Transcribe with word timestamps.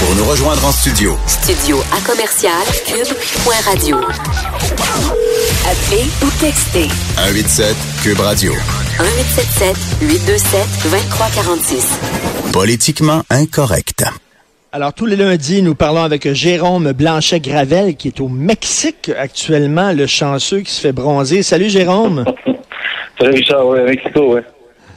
Pour 0.00 0.14
nous 0.14 0.24
rejoindre 0.24 0.64
en 0.64 0.70
studio. 0.70 1.16
Studio 1.26 1.78
à 1.92 2.00
commercial 2.08 2.52
cube.radio. 2.86 3.96
Appelez 5.66 6.06
ou 6.22 6.30
textez 6.40 6.88
187 7.16 7.76
Cube 8.02 8.20
Radio. 8.20 8.52
1877 8.52 9.76
827 10.02 10.60
2346. 10.84 11.98
Politiquement 12.52 13.22
incorrect. 13.30 14.04
Alors, 14.70 14.92
tous 14.92 15.06
les 15.06 15.16
lundis, 15.16 15.62
nous 15.62 15.74
parlons 15.74 16.02
avec 16.02 16.32
Jérôme 16.32 16.92
Blanchet-Gravel, 16.92 17.96
qui 17.96 18.08
est 18.08 18.20
au 18.20 18.28
Mexique 18.28 19.10
actuellement, 19.18 19.92
le 19.92 20.06
chanceux 20.06 20.60
qui 20.60 20.70
se 20.70 20.80
fait 20.80 20.92
bronzer. 20.92 21.42
Salut, 21.42 21.70
Jérôme. 21.70 22.24
Salut, 23.18 23.34
Richard, 23.34 23.66
ouais, 23.66 23.82
Mexico, 23.84 24.34
ouais. 24.34 24.44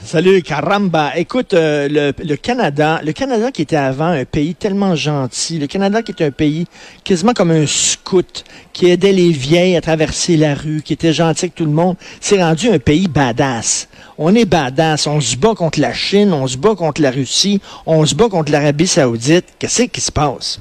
Salut, 0.03 0.41
caramba. 0.41 1.11
Écoute, 1.15 1.53
euh, 1.53 1.87
le, 1.87 2.35
Canada, 2.35 2.99
le 3.05 3.13
Canada 3.13 3.51
qui 3.51 3.61
était 3.61 3.75
avant 3.75 4.07
un 4.07 4.25
pays 4.25 4.55
tellement 4.55 4.95
gentil, 4.95 5.59
le 5.59 5.67
Canada 5.67 6.01
qui 6.01 6.11
était 6.11 6.25
un 6.25 6.31
pays 6.31 6.65
quasiment 7.05 7.33
comme 7.33 7.51
un 7.51 7.67
scout, 7.67 8.43
qui 8.73 8.89
aidait 8.89 9.11
les 9.11 9.29
vieilles 9.29 9.77
à 9.77 9.81
traverser 9.81 10.37
la 10.37 10.55
rue, 10.55 10.81
qui 10.83 10.93
était 10.93 11.13
gentil 11.13 11.45
avec 11.45 11.55
tout 11.55 11.65
le 11.65 11.71
monde, 11.71 11.95
s'est 12.19 12.41
rendu 12.41 12.69
un 12.69 12.79
pays 12.79 13.07
badass. 13.07 13.87
On 14.17 14.33
est 14.33 14.49
badass. 14.49 15.05
On 15.05 15.21
se 15.21 15.37
bat 15.37 15.53
contre 15.55 15.79
la 15.79 15.93
Chine, 15.93 16.33
on 16.33 16.47
se 16.47 16.57
bat 16.57 16.73
contre 16.75 16.99
la 16.99 17.11
Russie, 17.11 17.61
on 17.85 18.03
se 18.03 18.15
bat 18.15 18.27
contre 18.27 18.51
l'Arabie 18.51 18.87
Saoudite. 18.87 19.53
Qu'est-ce 19.59 19.83
qui 19.83 20.01
se 20.01 20.11
passe? 20.11 20.59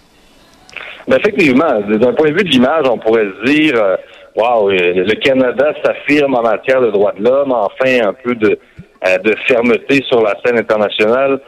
Ben 1.09 1.17
effectivement, 1.17 1.81
d'un 1.89 2.13
point 2.13 2.29
de 2.29 2.37
vue 2.37 2.45
de 2.45 2.51
l'image, 2.51 2.85
on 2.89 2.99
pourrait 2.99 3.27
se 3.43 3.51
dire, 3.51 3.75
euh, 3.75 3.97
wow, 4.37 4.69
le 4.69 5.15
Canada 5.15 5.73
s'affirme 5.83 6.35
en 6.35 6.43
matière 6.43 6.83
de 6.83 6.91
droits 6.91 7.15
de 7.19 7.25
l'homme, 7.25 7.53
enfin 7.53 8.07
un 8.07 8.13
peu 8.13 8.35
de 8.35 8.59
euh, 9.07 9.19
de 9.19 9.35
fermeté 9.47 10.03
sur 10.07 10.23
la 10.23 10.37
scène 10.45 10.59
internationale. 10.59 11.41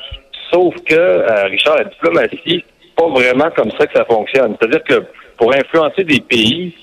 Sauf 0.52 0.74
que, 0.84 0.94
euh, 0.94 1.44
Richard, 1.44 1.76
la 1.76 1.84
diplomatie, 1.84 2.64
pas 2.96 3.08
vraiment 3.08 3.50
comme 3.56 3.70
ça 3.72 3.86
que 3.86 3.96
ça 3.96 4.04
fonctionne. 4.04 4.56
C'est-à-dire 4.58 4.84
que 4.84 5.02
pour 5.36 5.54
influencer 5.54 6.04
des 6.04 6.20
pays, 6.20 6.74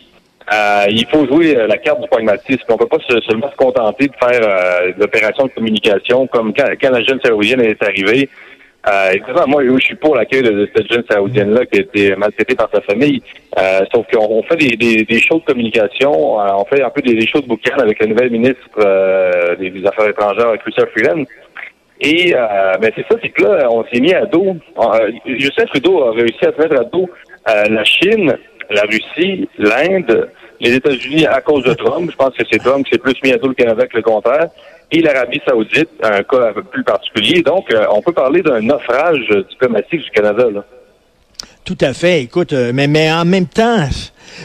euh, 0.51 0.85
il 0.89 1.05
faut 1.07 1.27
jouer 1.27 1.53
la 1.53 1.77
carte 1.77 2.01
du 2.01 2.07
pragmatisme. 2.07 2.63
On 2.69 2.77
peut 2.77 2.87
pas 2.87 2.97
seulement 3.07 3.51
se 3.51 3.55
contenter 3.55 4.07
de 4.07 4.13
faire 4.19 4.41
euh, 4.41 4.93
de 4.93 5.53
communication 5.53 6.25
comme 6.27 6.53
quand, 6.53 6.69
quand 6.81 6.89
la 6.89 7.03
jeune 7.03 7.19
saoudienne 7.23 7.61
est 7.61 7.81
arrivée. 7.83 8.29
Euh, 8.87 9.13
moi, 9.47 9.61
je 9.63 9.77
suis 9.85 9.95
pour 9.95 10.15
l'accueil 10.15 10.41
de, 10.41 10.69
cette 10.73 10.91
jeune 10.91 11.03
saoudienne-là 11.09 11.65
qui 11.65 11.79
a 11.79 11.81
été 11.81 12.15
maltraitée 12.15 12.55
par 12.55 12.69
sa 12.73 12.81
famille. 12.81 13.21
Euh, 13.57 13.81
sauf 13.93 14.05
qu'on 14.11 14.41
fait 14.43 14.55
des, 14.55 14.77
des, 14.77 15.03
des, 15.03 15.19
shows 15.19 15.39
de 15.39 15.45
communication, 15.45 16.39
euh, 16.39 16.47
on 16.55 16.65
fait 16.65 16.81
un 16.81 16.89
peu 16.89 17.01
des, 17.01 17.13
des 17.13 17.27
shows 17.27 17.41
de 17.41 17.47
boucan 17.47 17.77
avec 17.77 17.99
la 17.99 18.07
nouvelle 18.07 18.31
ministre 18.31 18.61
euh, 18.77 19.55
des, 19.57 19.85
Affaires 19.85 20.07
étrangères, 20.07 20.57
Chrystia 20.59 20.85
Freeland. 20.87 21.23
Et 22.01 22.31
ben 22.31 22.91
c'est 22.95 23.05
ça, 23.09 23.19
c'est 23.21 23.27
que 23.27 23.43
là, 23.43 23.67
on 23.69 23.83
s'est 23.83 23.99
mis 23.99 24.13
à 24.13 24.25
dos. 24.25 24.55
Euh, 24.77 25.11
Justin 25.37 25.65
Trudeau 25.65 26.03
a 26.05 26.11
réussi 26.13 26.45
à 26.45 26.53
se 26.53 26.57
mettre 26.57 26.79
à 26.79 26.85
dos 26.85 27.09
la 27.45 27.83
Chine, 27.83 28.37
la 28.69 28.83
Russie, 28.83 29.49
l'Inde, 29.57 30.29
les 30.61 30.75
États-Unis 30.75 31.25
à 31.25 31.41
cause 31.41 31.65
de 31.65 31.73
Trump. 31.73 32.09
Je 32.09 32.15
pense 32.15 32.33
que 32.37 32.43
c'est 32.49 32.59
Trump 32.59 32.85
qui 32.85 32.91
s'est 32.93 32.99
plus 32.99 33.21
mis 33.21 33.33
à 33.33 33.37
dos 33.37 33.49
le 33.49 33.53
Canada 33.53 33.85
que 33.85 33.97
le 33.97 34.03
contraire 34.03 34.47
et 34.91 35.01
l'Arabie 35.01 35.41
saoudite, 35.47 35.89
un 36.01 36.23
cas 36.23 36.49
un 36.49 36.53
peu 36.53 36.63
plus 36.63 36.83
particulier. 36.83 37.41
Donc, 37.41 37.71
euh, 37.71 37.85
on 37.91 38.01
peut 38.01 38.13
parler 38.13 38.41
d'un 38.41 38.61
naufrage 38.61 39.29
diplomatique 39.49 40.01
du 40.01 40.09
Canada. 40.11 40.49
Là. 40.51 40.65
Tout 41.63 41.77
à 41.81 41.93
fait. 41.93 42.23
Écoute, 42.23 42.53
euh, 42.53 42.71
mais, 42.73 42.87
mais 42.87 43.11
en 43.11 43.25
même 43.25 43.45
temps, 43.45 43.87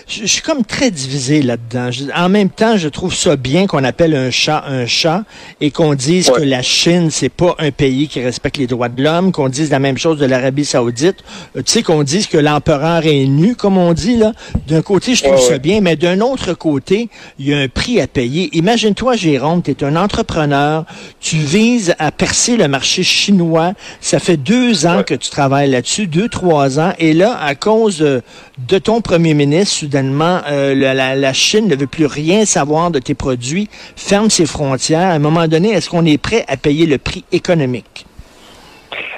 je, 0.06 0.26
suis 0.26 0.42
comme 0.42 0.64
très 0.64 0.90
divisé 0.90 1.42
là-dedans. 1.42 1.90
En 2.14 2.28
même 2.28 2.50
temps, 2.50 2.76
je 2.76 2.88
trouve 2.88 3.14
ça 3.14 3.36
bien 3.36 3.66
qu'on 3.66 3.84
appelle 3.84 4.14
un 4.14 4.30
chat 4.30 4.64
un 4.66 4.86
chat 4.86 5.24
et 5.60 5.70
qu'on 5.70 5.94
dise 5.94 6.30
que 6.30 6.42
la 6.42 6.62
Chine, 6.62 7.10
c'est 7.10 7.28
pas 7.28 7.54
un 7.58 7.70
pays 7.70 8.08
qui 8.08 8.22
respecte 8.22 8.56
les 8.56 8.66
droits 8.66 8.88
de 8.88 9.02
l'homme, 9.02 9.32
qu'on 9.32 9.48
dise 9.48 9.70
la 9.70 9.78
même 9.78 9.98
chose 9.98 10.18
de 10.18 10.26
l'Arabie 10.26 10.64
saoudite. 10.64 11.16
Euh, 11.56 11.62
tu 11.62 11.72
sais, 11.72 11.82
qu'on 11.82 12.02
dise 12.02 12.26
que 12.26 12.38
l'empereur 12.38 13.06
est 13.06 13.26
nu, 13.26 13.54
comme 13.54 13.78
on 13.78 13.92
dit, 13.92 14.16
là. 14.16 14.32
D'un 14.66 14.82
côté, 14.82 15.14
je 15.14 15.24
trouve 15.24 15.40
ça 15.40 15.58
bien, 15.58 15.80
mais 15.80 15.96
d'un 15.96 16.20
autre 16.20 16.54
côté, 16.54 17.08
il 17.38 17.48
y 17.48 17.54
a 17.54 17.58
un 17.58 17.68
prix 17.68 18.00
à 18.00 18.06
payer. 18.06 18.50
Imagine-toi, 18.52 19.16
Jérôme, 19.16 19.62
tu 19.62 19.70
es 19.70 19.84
un 19.84 19.96
entrepreneur, 19.96 20.84
tu 21.20 21.36
vises 21.36 21.94
à 21.98 22.10
percer 22.10 22.56
le 22.56 22.68
marché 22.68 23.02
chinois. 23.02 23.72
Ça 24.00 24.18
fait 24.18 24.36
deux 24.36 24.86
ans 24.86 25.02
que 25.02 25.14
tu 25.14 25.30
travailles 25.30 25.70
là-dessus, 25.70 26.06
deux, 26.06 26.28
trois 26.28 26.78
ans, 26.78 26.92
et 26.98 27.12
là, 27.12 27.38
à 27.40 27.54
cause 27.54 27.98
de 27.98 28.78
ton 28.78 29.00
premier 29.00 29.34
ministre, 29.34 29.73
soudainement, 29.74 30.40
euh, 30.50 30.74
la, 30.74 31.32
Chine 31.32 31.68
ne 31.68 31.76
veut 31.76 31.86
plus 31.86 32.06
rien 32.06 32.44
savoir 32.44 32.90
de 32.90 32.98
tes 32.98 33.14
produits, 33.14 33.68
ferme 33.96 34.30
ses 34.30 34.46
frontières. 34.46 35.08
À 35.10 35.14
un 35.14 35.18
moment 35.18 35.46
donné, 35.48 35.70
est-ce 35.70 35.90
qu'on 35.90 36.06
est 36.06 36.20
prêt 36.20 36.44
à 36.48 36.56
payer 36.56 36.86
le 36.86 36.98
prix 36.98 37.24
économique? 37.32 38.06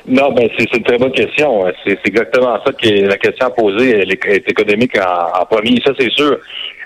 Non, 0.09 0.33
ben 0.33 0.49
c'est 0.57 0.73
une 0.73 0.85
très 0.85 0.99
bonne 0.99 1.13
question. 1.13 1.65
C'est 1.85 1.99
exactement 2.07 2.59
ça 2.65 2.73
qui 2.73 2.89
est 2.89 3.07
la 3.07 3.17
question 3.19 3.47
à 3.47 3.51
poser. 3.51 3.91
Elle 3.91 4.13
est, 4.13 4.49
économique 4.49 4.97
en, 4.99 5.45
premier, 5.47 5.81
ça 5.85 5.93
c'est 5.99 6.11
sûr. 6.13 6.39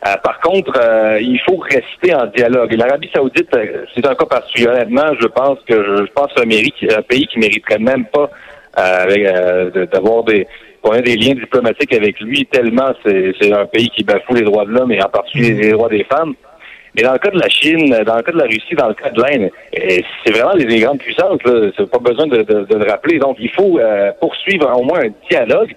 Euh, 0.07 0.17
par 0.25 0.41
contre, 0.41 0.73
euh, 0.81 1.19
il 1.21 1.39
faut 1.41 1.59
rester 1.59 2.15
en 2.15 2.27
dialogue. 2.27 2.73
L'Arabie 2.73 3.11
Saoudite, 3.15 3.51
c'est 3.95 4.07
un 4.07 4.15
cas 4.15 4.25
particulier. 4.25 4.69
Honnêtement, 4.69 5.13
je 5.21 5.27
pense 5.27 5.59
que 5.69 5.75
je, 5.75 6.11
pense 6.15 6.31
un, 6.39 6.49
un 6.99 7.03
pays 7.03 7.27
qui 7.27 7.39
mériterait 7.39 7.79
même 7.79 8.07
pas 8.07 8.31
d'avoir 9.93 10.25
des 10.25 10.47
qu'on 10.83 10.93
a 10.93 11.01
des 11.01 11.17
liens 11.17 11.35
diplomatiques 11.35 11.93
avec 11.93 12.21
lui 12.21 12.47
tellement 12.47 12.93
c'est 13.05 13.53
un 13.53 13.67
pays 13.67 13.91
qui 13.91 14.05
bafoue 14.05 14.35
les 14.35 14.43
droits 14.43 14.65
de 14.65 14.71
l'homme 14.71 14.93
et 14.93 15.03
en 15.03 15.09
particulier 15.09 15.53
les 15.55 15.71
droits 15.73 15.89
des 15.89 16.05
femmes. 16.05 16.35
Mais 16.95 17.03
dans 17.03 17.13
le 17.13 17.19
cas 17.19 17.31
de 17.31 17.39
la 17.39 17.49
Chine, 17.49 17.89
dans 18.05 18.17
le 18.17 18.23
cas 18.23 18.33
de 18.33 18.39
la 18.39 18.45
Russie, 18.45 18.75
dans 18.77 18.89
le 18.89 18.95
cas 18.95 19.11
de 19.11 19.23
l'Inde, 19.23 19.51
eh, 19.73 20.05
c'est 20.25 20.33
vraiment 20.33 20.55
des, 20.55 20.81
grandes 20.81 20.99
puissances. 20.99 21.39
C'est 21.77 21.91
pas 21.91 21.99
besoin 21.99 22.27
de, 22.27 22.45
le 22.49 22.91
rappeler. 22.91 23.19
Donc, 23.19 23.37
il 23.39 23.51
faut 23.51 23.79
euh, 23.79 24.11
poursuivre 24.21 24.71
au 24.77 24.83
moins 24.83 25.01
un 25.01 25.11
dialogue. 25.31 25.75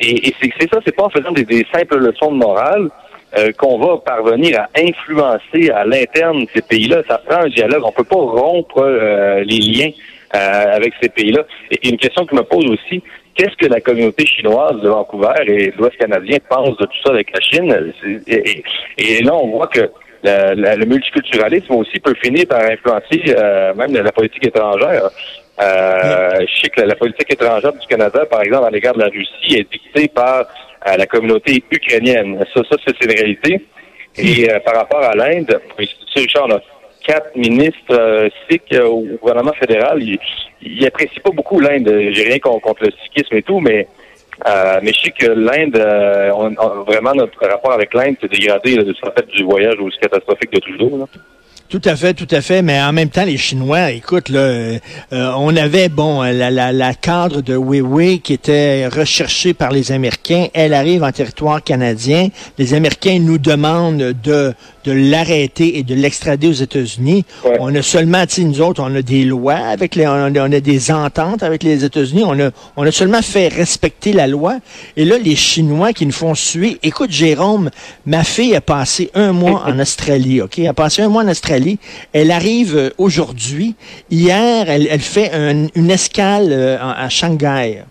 Et, 0.00 0.28
et 0.28 0.34
c'est 0.40 0.70
ça, 0.72 0.80
c'est 0.84 0.94
pas 0.94 1.04
en 1.04 1.10
faisant 1.10 1.32
des, 1.32 1.66
simples 1.72 1.98
leçons 1.98 2.32
de 2.32 2.36
morale 2.36 2.88
euh, 3.36 3.50
qu'on 3.58 3.78
va 3.78 3.96
parvenir 3.98 4.60
à 4.60 4.68
influencer 4.78 5.70
à 5.70 5.84
l'interne 5.84 6.44
de 6.44 6.48
ces 6.54 6.62
pays-là. 6.62 7.02
Ça 7.08 7.18
prend 7.18 7.42
un 7.42 7.48
dialogue. 7.48 7.82
On 7.84 7.92
peut 7.92 8.04
pas 8.04 8.16
rompre 8.16 8.78
euh, 8.78 9.42
les 9.44 9.58
liens 9.58 9.90
avec 10.30 10.94
ces 11.00 11.08
pays-là. 11.08 11.44
Et 11.70 11.88
une 11.88 11.96
question 11.96 12.26
que 12.26 12.34
me 12.34 12.42
pose 12.42 12.66
aussi, 12.66 13.00
qu'est-ce 13.34 13.56
que 13.56 13.66
la 13.66 13.80
communauté 13.80 14.26
chinoise 14.26 14.80
de 14.80 14.88
Vancouver 14.88 15.32
et 15.46 15.70
de 15.70 15.76
l'Ouest 15.76 15.96
canadien 15.96 16.38
pense 16.48 16.76
de 16.76 16.86
tout 16.86 17.02
ça 17.04 17.10
avec 17.10 17.30
la 17.32 17.40
Chine? 17.40 17.92
Et, 18.26 19.22
là, 19.22 19.34
on 19.34 19.48
voit 19.48 19.66
que 19.66 19.90
le 20.22 20.84
multiculturalisme 20.84 21.74
aussi 21.74 21.98
peut 22.00 22.14
finir 22.22 22.46
par 22.46 22.62
influencer 22.62 23.22
euh, 23.28 23.74
même 23.74 23.92
la 23.92 24.12
politique 24.12 24.46
étrangère. 24.46 25.10
Euh, 25.62 26.40
je 26.40 26.62
sais 26.62 26.68
que 26.70 26.80
la, 26.80 26.96
politique 26.96 27.32
étrangère 27.32 27.72
du 27.72 27.86
Canada, 27.86 28.24
par 28.26 28.42
exemple, 28.42 28.66
à 28.66 28.70
l'égard 28.70 28.94
de 28.94 29.00
la 29.00 29.08
Russie, 29.08 29.58
est 29.58 29.70
dictée 29.70 30.08
par 30.08 30.40
euh, 30.88 30.96
la 30.96 31.06
communauté 31.06 31.62
ukrainienne. 31.70 32.44
Ça, 32.52 32.62
ça 32.68 32.76
c'est 32.86 33.04
une 33.04 33.12
réalité. 33.12 33.60
Et 34.16 34.48
par 34.64 34.76
rapport 34.76 35.02
à 35.02 35.14
l'Inde, 35.16 35.60
Richard, 36.14 36.46
on 36.48 36.52
a 36.52 36.60
quatre 37.06 37.36
ministres 37.36 37.92
euh, 37.92 38.28
sikhs 38.48 38.74
au 38.80 39.04
gouvernement 39.20 39.52
fédéral. 39.52 40.02
Ils, 40.02 40.18
il 40.62 40.86
apprécie 40.86 41.20
pas 41.20 41.30
beaucoup 41.30 41.60
l'Inde. 41.60 41.88
J'ai 42.12 42.24
rien 42.24 42.38
contre 42.38 42.84
le 42.84 42.90
sikhisme 43.04 43.36
et 43.36 43.42
tout, 43.42 43.60
mais 43.60 43.86
euh, 44.48 44.80
je 44.82 45.00
sais 45.00 45.10
que 45.10 45.26
l'Inde, 45.26 45.76
euh, 45.76 46.30
vraiment 46.86 47.14
notre 47.14 47.46
rapport 47.46 47.72
avec 47.72 47.94
l'Inde 47.94 48.16
s'est 48.20 48.28
dégradé 48.28 48.74
fait 48.74 49.26
du 49.28 49.44
voyage 49.44 49.78
aussi 49.78 49.98
catastrophique 49.98 50.52
de 50.52 50.60
Trudeau. 50.60 50.98
Là. 50.98 51.06
Tout 51.68 51.80
à 51.84 51.96
fait, 51.96 52.14
tout 52.14 52.28
à 52.30 52.40
fait. 52.40 52.62
Mais 52.62 52.80
en 52.80 52.92
même 52.92 53.08
temps, 53.08 53.24
les 53.24 53.36
Chinois, 53.36 53.90
écoute, 53.90 54.28
là, 54.28 54.38
euh, 54.38 54.78
on 55.10 55.56
avait, 55.56 55.88
bon, 55.88 56.22
la, 56.22 56.50
la, 56.50 56.72
la 56.72 56.94
cadre 56.94 57.40
de 57.40 57.56
Weiwei 57.56 58.18
qui 58.18 58.34
était 58.34 58.86
recherchée 58.86 59.54
par 59.54 59.70
les 59.72 59.90
Américains. 59.90 60.46
Elle 60.52 60.74
arrive 60.74 61.02
en 61.02 61.10
territoire 61.10 61.62
canadien. 61.62 62.28
Les 62.58 62.74
Américains 62.74 63.18
nous 63.18 63.38
demandent 63.38 64.14
de, 64.22 64.52
de 64.84 64.92
l'arrêter 64.92 65.78
et 65.78 65.82
de 65.82 65.94
l'extrader 65.94 66.48
aux 66.48 66.52
États-Unis. 66.52 67.24
On 67.60 67.74
a 67.74 67.82
seulement, 67.82 68.26
tu 68.26 68.44
nous 68.44 68.60
autres, 68.60 68.82
on 68.82 68.94
a 68.94 69.02
des 69.02 69.24
lois 69.24 69.54
avec 69.54 69.94
les, 69.94 70.06
on 70.06 70.12
a, 70.12 70.30
on 70.30 70.52
a 70.52 70.60
des 70.60 70.90
ententes 70.90 71.42
avec 71.42 71.62
les 71.62 71.84
États-Unis. 71.84 72.22
On 72.26 72.38
a, 72.38 72.50
on 72.76 72.84
a 72.84 72.92
seulement 72.92 73.22
fait 73.22 73.48
respecter 73.48 74.12
la 74.12 74.26
loi. 74.26 74.58
Et 74.96 75.04
là, 75.04 75.18
les 75.18 75.36
Chinois 75.36 75.92
qui 75.92 76.06
nous 76.06 76.12
font 76.12 76.34
suer. 76.34 76.78
Écoute, 76.82 77.10
Jérôme, 77.10 77.70
ma 78.06 78.24
fille 78.24 78.54
a 78.54 78.60
passé 78.60 79.10
un 79.14 79.32
mois 79.32 79.64
en 79.66 79.78
Australie, 79.78 80.40
OK? 80.40 80.58
Elle 80.58 80.68
a 80.68 80.74
passé 80.74 81.02
un 81.02 81.08
mois 81.08 81.22
en 81.22 81.28
Australie 81.28 81.78
elle 82.12 82.30
arrive 82.30 82.76
euh, 82.76 82.90
aujourd'hui. 82.98 83.74
Hier, 84.10 84.68
elle, 84.68 85.00
fait 85.00 85.30
une 85.74 85.90
escale 85.90 86.48
euh, 86.50 86.78
à 86.80 87.08
Shanghai. 87.08 87.84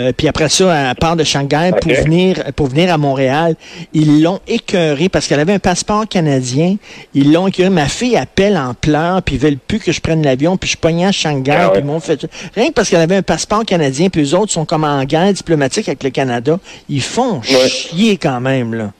Euh, 0.00 0.12
puis 0.16 0.28
après 0.28 0.48
ça, 0.48 0.90
elle 0.90 0.94
part 0.96 1.16
de 1.16 1.24
Shanghai 1.24 1.72
pour 1.80 1.92
venir 1.92 2.36
pour 2.56 2.68
venir 2.68 2.92
à 2.92 2.98
Montréal. 2.98 3.54
Ils 3.92 4.22
l'ont 4.22 4.40
écœurée 4.48 5.08
parce 5.08 5.26
qu'elle 5.26 5.40
avait 5.40 5.52
un 5.52 5.58
passeport 5.58 6.08
canadien. 6.08 6.76
Ils 7.14 7.32
l'ont 7.32 7.46
écœurée. 7.46 7.70
Ma 7.70 7.88
fille 7.88 8.16
appelle 8.16 8.56
en 8.56 8.74
pleurs, 8.74 9.22
puis 9.22 9.36
ils 9.36 9.40
veulent 9.40 9.58
plus 9.58 9.78
que 9.78 9.92
je 9.92 10.00
prenne 10.00 10.22
l'avion, 10.22 10.56
puis 10.56 10.70
je 10.70 10.76
pognais 10.76 11.06
à 11.06 11.12
Shanghai, 11.12 11.56
ah 11.56 11.68
puis 11.70 11.80
ils 11.80 11.86
m'ont 11.86 12.00
fait 12.00 12.26
rien 12.54 12.68
que 12.68 12.72
parce 12.72 12.88
qu'elle 12.88 13.00
avait 13.00 13.16
un 13.16 13.22
passeport 13.22 13.64
canadien, 13.64 14.08
puis 14.08 14.22
les 14.22 14.34
autres 14.34 14.52
sont 14.52 14.64
comme 14.64 14.84
en 14.84 15.04
guerre 15.04 15.32
diplomatique 15.32 15.88
avec 15.88 16.02
le 16.02 16.10
Canada. 16.10 16.58
Ils 16.88 17.02
font 17.02 17.42
chier 17.42 18.16
quand 18.16 18.40
même 18.40 18.74
là. 18.74 18.92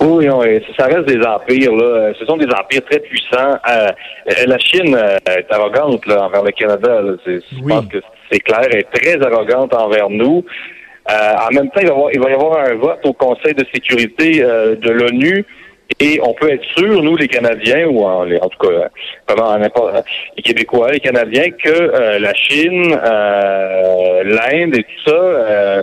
Oui, 0.00 0.28
oui, 0.28 0.62
ça 0.76 0.86
reste 0.86 1.06
des 1.06 1.24
empires. 1.24 1.74
Là. 1.74 2.12
Ce 2.18 2.24
sont 2.24 2.36
des 2.36 2.46
empires 2.46 2.84
très 2.88 3.00
puissants. 3.00 3.58
Euh, 3.68 3.88
la 4.46 4.58
Chine 4.58 4.94
euh, 4.94 5.18
est 5.26 5.50
arrogante 5.50 6.06
là, 6.06 6.24
envers 6.24 6.42
le 6.42 6.52
Canada. 6.52 7.02
Je 7.26 7.68
pense 7.68 7.86
que 7.86 7.98
c'est 8.30 8.40
clair. 8.40 8.60
Elle 8.70 8.78
est 8.78 8.90
très 8.92 9.22
arrogante 9.24 9.74
envers 9.74 10.10
nous. 10.10 10.44
en 11.08 11.54
même 11.54 11.70
temps, 11.70 11.80
il 11.80 11.88
va, 11.88 11.92
y 11.92 11.96
avoir, 11.96 12.12
il 12.12 12.20
va 12.20 12.30
y 12.30 12.34
avoir 12.34 12.58
un 12.58 12.74
vote 12.74 13.00
au 13.04 13.12
Conseil 13.12 13.54
de 13.54 13.64
sécurité 13.72 14.40
de 14.40 14.90
l'ONU 14.90 15.44
et 15.98 16.20
on 16.22 16.32
peut 16.34 16.50
être 16.50 16.64
sûr, 16.76 17.02
nous, 17.02 17.16
les 17.16 17.26
Canadiens, 17.26 17.86
ou 17.88 18.04
en, 18.04 18.30
en 18.30 18.48
tout 18.48 18.68
cas, 18.68 18.90
vraiment 19.28 19.56
les 20.36 20.42
Québécois, 20.42 20.92
les 20.92 21.00
Canadiens, 21.00 21.50
que 21.50 22.18
la 22.18 22.32
Chine, 22.34 22.90
l'Inde 24.24 24.76
et 24.76 24.84
tout 24.84 25.10
ça, 25.10 25.82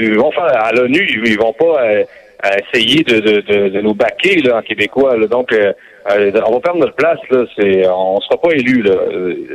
ils 0.00 0.16
vont 0.16 0.30
faire 0.30 0.44
à 0.44 0.72
l'ONU, 0.72 1.22
ils 1.24 1.38
vont 1.38 1.52
pas 1.52 2.04
essayer 2.50 3.02
de, 3.04 3.20
de, 3.20 3.68
de, 3.68 3.80
nous 3.80 3.94
baquer 3.94 4.40
là, 4.40 4.58
en 4.58 4.62
québécois. 4.62 5.16
Donc, 5.28 5.52
euh, 5.52 5.72
euh, 6.10 6.32
on 6.46 6.52
va 6.54 6.60
perdre 6.60 6.80
notre 6.80 6.94
place. 6.94 7.18
Là, 7.30 7.44
c'est, 7.56 7.86
on 7.88 8.20
sera 8.20 8.40
pas 8.40 8.50
élu 8.52 8.82
là, 8.82 8.96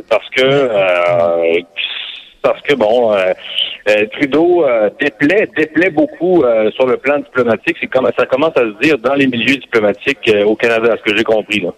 parce 0.10 0.30
que 0.30 0.44
euh, 0.44 1.60
parce 2.42 2.62
que 2.62 2.76
bon, 2.76 3.14
Trudeau 4.14 4.66
déplaît, 5.02 5.50
déplaît 5.58 5.90
beaucoup 5.90 6.44
sur 6.76 6.88
le 6.88 6.96
plan 6.98 7.18
diplomatique. 7.18 7.76
C'est 7.82 7.88
comme 7.88 8.10
ça 8.18 8.26
commence 8.26 8.56
à 8.56 8.62
se 8.62 8.80
dire 8.82 8.98
dans 9.00 9.16
les 9.16 9.28
milieux 9.28 9.58
diplomatiques 9.58 10.32
au 10.46 10.56
Canada, 10.56 10.94
à 10.94 10.98
ce 10.98 11.02
que 11.02 11.18
j'ai 11.18 11.24
compris 11.24 11.60
là. 11.60 11.72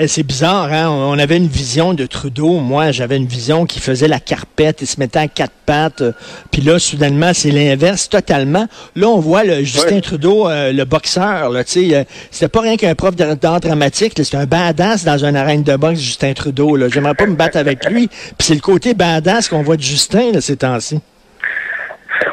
Eh, 0.00 0.06
c'est 0.06 0.22
bizarre, 0.22 0.72
hein? 0.72 0.88
On 0.88 1.18
avait 1.18 1.38
une 1.38 1.48
vision 1.48 1.92
de 1.92 2.06
Trudeau. 2.06 2.60
Moi, 2.60 2.92
j'avais 2.92 3.16
une 3.16 3.26
vision 3.26 3.66
qui 3.66 3.80
faisait 3.80 4.06
la 4.06 4.20
carpette 4.20 4.80
et 4.80 4.86
se 4.86 5.00
mettait 5.00 5.18
à 5.18 5.26
quatre 5.26 5.54
pattes. 5.66 6.02
Euh, 6.02 6.12
puis 6.52 6.62
là, 6.62 6.78
soudainement, 6.78 7.32
c'est 7.34 7.50
l'inverse 7.50 8.08
totalement. 8.08 8.68
Là, 8.94 9.08
on 9.08 9.18
voit 9.18 9.42
le 9.42 9.64
Justin 9.64 9.98
Trudeau, 9.98 10.48
euh, 10.48 10.72
le 10.72 10.84
boxeur. 10.84 11.50
Là, 11.50 11.64
sais, 11.66 12.06
c'était 12.30 12.48
pas 12.48 12.60
rien 12.60 12.76
qu'un 12.76 12.94
prof 12.94 13.16
d'art 13.16 13.58
dramatique. 13.58 14.12
C'était 14.16 14.36
un 14.36 14.46
badass 14.46 15.04
dans 15.04 15.24
une 15.24 15.34
arène 15.34 15.64
de 15.64 15.74
boxe, 15.74 15.98
Justin 15.98 16.32
Trudeau. 16.32 16.76
Là. 16.76 16.86
J'aimerais 16.88 17.14
pas 17.16 17.26
me 17.26 17.34
battre 17.34 17.56
avec 17.56 17.84
lui. 17.90 18.06
Puis 18.06 18.36
c'est 18.38 18.54
le 18.54 18.60
côté 18.60 18.94
badass 18.94 19.48
qu'on 19.48 19.62
voit 19.62 19.76
de 19.76 19.82
Justin 19.82 20.30
là, 20.32 20.40
ces 20.40 20.58
temps-ci. 20.58 21.00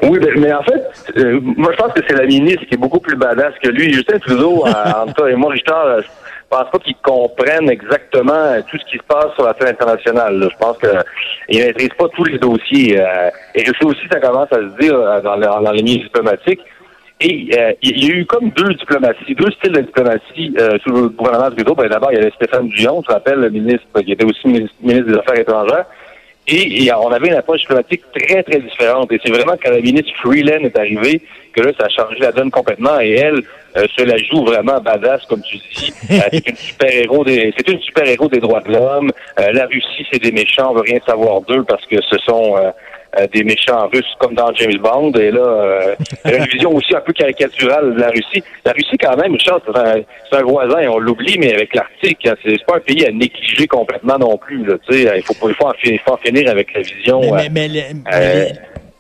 Oui, 0.04 0.20
ben, 0.20 0.30
mais 0.38 0.54
en 0.54 0.62
fait, 0.62 0.84
euh, 1.18 1.40
moi 1.42 1.72
je 1.72 1.78
pense 1.78 1.94
que 1.94 2.02
c'est 2.08 2.16
la 2.16 2.28
ministre 2.28 2.64
qui 2.68 2.76
est 2.76 2.78
beaucoup 2.78 3.00
plus 3.00 3.16
badass 3.16 3.54
que 3.60 3.70
lui. 3.70 3.92
Justin 3.92 4.20
Trudeau, 4.20 4.66
en 4.68 5.12
toi 5.14 5.32
et 5.32 5.36
moi, 5.36 5.52
Richard, 5.52 6.02
je 6.52 6.58
pense 6.58 6.70
pas 6.72 6.80
qu'ils 6.80 6.96
comprennent 6.98 7.70
exactement 7.70 8.62
tout 8.70 8.78
ce 8.78 8.86
qui 8.86 8.98
se 8.98 9.04
passe 9.04 9.34
sur 9.36 9.46
la 9.46 9.54
scène 9.60 9.70
internationale. 9.70 10.48
Je 10.52 10.58
pense 10.58 10.78
qu'ils 10.78 11.60
ne 11.60 11.66
maîtrisent 11.66 11.90
pas 11.98 12.08
tous 12.10 12.24
les 12.26 12.38
dossiers. 12.38 13.00
Euh, 13.00 13.30
et 13.56 13.66
ça 13.66 13.86
aussi, 13.86 14.08
ça 14.12 14.20
commence 14.20 14.52
à 14.52 14.58
se 14.58 14.80
dire 14.80 14.96
euh, 14.96 15.22
dans, 15.22 15.38
dans 15.38 15.72
les 15.72 15.82
milieux 15.82 16.04
diplomatiques. 16.04 16.62
Et 17.20 17.50
euh, 17.58 17.74
il 17.82 18.06
y 18.06 18.12
a 18.12 18.16
eu 18.16 18.26
comme 18.26 18.50
deux 18.52 18.74
diplomaties, 18.76 19.36
deux 19.36 19.52
styles 19.52 19.72
de 19.72 19.82
diplomatie 19.82 20.54
sous 20.84 20.92
le 20.92 21.10
gouvernement 21.10 21.50
de 21.50 21.56
Trudeau. 21.56 21.76
Ben, 21.76 21.90
D'abord, 21.90 22.12
il 22.12 22.20
y 22.20 22.22
avait 22.22 22.32
Stéphane 22.32 22.70
Dion, 22.70 23.02
tu 23.02 23.08
te 23.08 23.14
rappelles, 23.14 23.40
le 23.40 23.50
ministre 23.50 24.02
qui 24.02 24.12
était 24.12 24.26
aussi 24.26 24.48
ministre, 24.48 24.76
des 24.84 25.18
Affaires 25.18 25.40
étrangères. 25.40 25.86
Et, 26.48 26.92
on 26.94 27.12
avait 27.12 27.28
une 27.28 27.34
approche 27.36 27.62
diplomatique 27.62 28.04
très, 28.14 28.44
très 28.44 28.60
différente. 28.60 29.12
Et 29.12 29.20
c'est 29.24 29.32
vraiment 29.32 29.56
quand 29.62 29.72
la 29.72 29.82
ministre 29.82 30.12
Freeland 30.22 30.64
est 30.64 30.78
arrivée 30.78 31.22
que 31.54 31.62
là, 31.62 31.72
ça 31.80 31.86
a 31.86 31.90
changé 31.90 32.20
la 32.20 32.32
donne 32.32 32.52
complètement. 32.52 33.00
Et 33.00 33.12
elle 33.12 33.42
euh, 33.78 33.86
se 33.98 34.04
la 34.04 34.18
joue 34.18 34.46
vraiment 34.46 34.80
badass, 34.80 35.26
comme 35.26 35.42
tu 35.42 35.58
dis. 35.58 35.94
Euh, 36.12 36.22
c'est 36.32 36.50
une 36.50 36.56
super-héros 36.56 37.24
des, 37.24 37.54
c'est 37.58 37.68
une 37.68 37.82
super-héros 37.82 38.30
des 38.30 38.40
droits 38.40 38.62
de 38.62 38.72
l'homme. 38.72 39.12
Euh, 39.40 39.52
la 39.54 39.66
Russie, 39.66 40.06
c'est 40.12 40.22
des 40.22 40.32
méchants, 40.32 40.70
on 40.72 40.76
veut 40.76 40.82
rien 40.82 41.00
savoir 41.06 41.42
d'eux 41.42 41.64
parce 41.64 41.84
que 41.88 41.96
ce 42.02 42.18
sont 42.20 42.56
des 43.32 43.44
méchants 43.44 43.88
russes 43.88 44.14
comme 44.20 44.36
dans 44.36 44.54
James 44.56 44.78
Bond. 44.78 45.12
Et 45.14 45.32
là, 45.32 45.96
elle 46.24 46.36
a 46.36 46.38
une 46.38 46.46
vision 46.46 46.74
aussi 46.76 46.96
un 46.96 47.02
peu 47.02 47.14
caricaturale 47.14 47.96
de 47.96 48.00
la 48.00 48.10
Russie. 48.10 48.44
La 48.66 48.72
Russie, 48.72 48.98
quand 49.00 49.18
même, 49.18 49.34
Richard, 49.34 49.62
c'est 49.66 50.38
un, 50.38 50.44
voisin, 50.44 50.88
on 50.90 51.00
l'oublie, 51.00 51.38
mais 51.40 51.54
avec 51.54 51.74
l'Arctique, 51.76 52.26
hein, 52.28 52.36
c'est 52.44 52.64
pas 52.66 52.78
un 52.78 52.80
pays 52.80 53.06
à 53.06 53.12
négliger 53.12 53.68
complètement 53.68 54.18
non 54.18 54.38
plus. 54.38 54.66
Là, 54.66 54.76
il 54.90 55.24
faut, 55.24 55.36
il 55.50 55.56
faut, 55.56 55.68
en, 55.68 56.18
finir 56.18 56.50
avec 56.50 56.74
la 56.74 56.82
vision. 56.82 57.22
mais, 57.52 58.54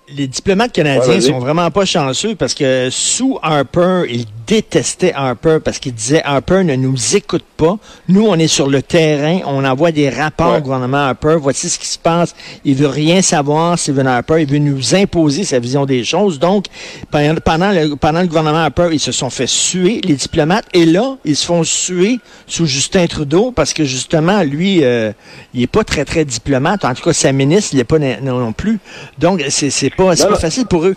les 0.10 0.28
diplomates 0.28 0.72
canadiens 0.72 1.20
sont 1.20 1.40
vraiment 1.40 1.72
pas 1.72 1.86
chanceux 1.86 2.36
parce 2.36 2.54
que 2.54 2.90
sous 2.92 3.40
Harper, 3.42 4.04
ils 4.10 4.26
détestait 4.46 5.14
Harper 5.14 5.58
parce 5.64 5.80
qu'il 5.80 5.94
disait 5.94 6.22
Harper 6.24 6.64
ne 6.64 6.76
nous 6.76 7.16
écoute 7.16 7.44
pas. 7.58 7.78
Nous, 8.08 8.26
on 8.26 8.36
est 8.36 8.48
sur 8.48 8.68
le 8.68 8.82
terrain, 8.82 9.40
on 9.46 9.64
envoie 9.64 9.92
des 9.92 10.10
rapports 10.10 10.58
au 10.58 10.62
gouvernement 10.62 10.98
Harper. 10.98 11.38
Voici 11.40 11.70
ce 11.70 11.80
qui 11.80 11.88
se 11.88 11.98
passe. 11.98 12.36
Il 12.64 12.76
veut 12.76 12.88
rien 12.88 13.22
savoir, 13.22 13.80
Stephen 13.80 14.08
Harper. 14.08 14.42
Il 14.42 14.48
veut 14.48 14.60
nous 14.60 14.94
imposer 14.94 15.44
sa 15.44 15.60
vision 15.60 15.86
des 15.86 16.04
choses. 16.04 16.38
Donc, 16.38 16.66
pendant 17.10 17.72
le, 17.72 17.96
pendant 17.96 18.22
le 18.22 18.28
gouvernement 18.28 18.60
Harper, 18.60 18.90
ils 18.92 19.00
se 19.00 19.12
sont 19.12 19.30
fait 19.30 19.48
suer, 19.48 20.02
les 20.04 20.16
diplomates. 20.16 20.66
Et 20.74 20.86
là, 20.86 21.18
ils 21.26 21.36
se 21.36 21.46
font 21.46 21.64
suer 21.64 22.20
sous 22.46 22.66
Justin 22.66 23.08
Trudeau 23.08 23.52
parce 23.52 23.74
que 23.74 23.84
justement, 23.84 24.44
lui, 24.44 24.84
euh, 24.84 25.12
il 25.54 25.64
est 25.64 25.68
pas 25.68 25.84
très, 25.84 26.06
très 26.06 26.26
diplomate. 26.26 26.86
En 26.86 26.94
tout 26.94 27.04
cas, 27.04 27.14
sa 27.14 27.32
ministre, 27.32 27.72
il 27.74 27.78
n'est 27.78 27.84
pas 27.84 28.00
non, 28.00 28.54
plus. 28.54 28.80
Donc, 29.18 29.44
c'est 29.50 29.95
pas, 29.98 30.16
pas 30.16 30.36
facile 30.36 30.68
pour 30.68 30.86
eux. 30.86 30.96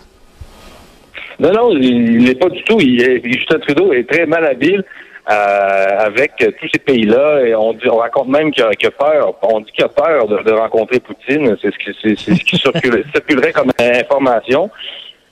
Non, 1.39 1.53
non, 1.53 1.71
il 1.71 2.23
n'est 2.23 2.35
pas 2.35 2.49
du 2.49 2.63
tout. 2.63 2.79
Il 2.81 3.01
est, 3.01 3.21
Justin 3.23 3.59
Trudeau 3.59 3.93
est 3.93 4.09
très 4.09 4.25
malhabile 4.25 4.83
euh, 5.29 5.85
avec 5.99 6.33
tous 6.37 6.67
ces 6.73 6.79
pays-là. 6.79 7.41
Et 7.45 7.55
on, 7.55 7.73
dit, 7.73 7.87
on 7.89 7.97
raconte 7.97 8.27
même 8.27 8.51
qu'il 8.51 8.63
a, 8.63 8.91
peur. 8.91 9.33
On 9.41 9.61
dit 9.61 9.71
qu'il 9.71 9.85
a 9.85 9.89
peur 9.89 10.27
de, 10.27 10.51
rencontrer 10.51 10.99
Poutine. 10.99 11.55
C'est 11.61 11.71
ce 11.71 11.77
qui, 11.77 11.97
c'est, 12.01 12.33
ce 12.35 12.43
qui 12.43 12.57
circulerait 13.13 13.53
comme 13.53 13.71
information. 13.79 14.69